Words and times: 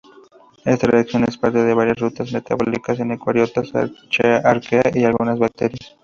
Esta 0.65 0.87
reacción 0.87 1.25
es 1.25 1.37
parte 1.37 1.61
de 1.63 1.75
varias 1.75 1.99
rutas 1.99 2.31
metabólicas 2.33 2.99
en 2.99 3.11
eucariotas, 3.11 3.69
archaea 4.43 4.91
y 4.95 5.03
algunas 5.03 5.37
bacterias. 5.37 5.95